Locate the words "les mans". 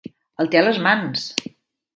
0.69-1.31